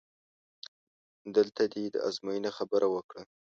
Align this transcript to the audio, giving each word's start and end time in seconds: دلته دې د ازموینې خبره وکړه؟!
دلته 1.35 1.63
دې 1.73 1.83
د 1.93 1.95
ازموینې 2.07 2.51
خبره 2.57 2.87
وکړه؟! 2.95 3.21